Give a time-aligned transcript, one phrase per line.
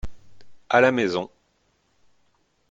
[0.71, 1.29] À la maison.